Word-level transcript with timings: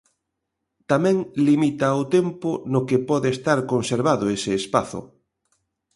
Tamén 0.91 1.17
limita 1.47 1.99
o 2.01 2.03
tempo 2.15 2.49
no 2.71 2.81
que 2.87 2.97
pode 3.09 3.29
estar 3.35 3.59
conservado 3.71 4.23
ese 4.35 4.51
espazo. 4.61 4.99